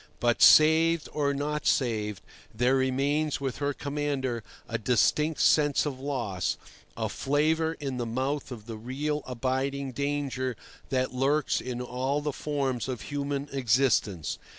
But, 0.19 0.41
saved 0.41 1.07
or 1.13 1.31
not 1.31 1.67
saved, 1.67 2.23
there 2.51 2.75
remains 2.75 3.39
with 3.39 3.57
her 3.57 3.71
commander 3.71 4.43
a 4.67 4.79
distinct 4.79 5.39
sense 5.41 5.85
of 5.85 5.99
loss, 5.99 6.57
a 6.97 7.07
flavour 7.07 7.73
in 7.73 7.97
the 7.97 8.07
mouth 8.07 8.51
of 8.51 8.65
the 8.65 8.77
real, 8.77 9.21
abiding 9.27 9.91
danger 9.91 10.55
that 10.89 11.13
lurks 11.13 11.61
in 11.61 11.81
all 11.81 12.19
the 12.19 12.33
forms 12.33 12.87
of 12.87 13.01
human 13.13 13.47
existence. 13.51 14.39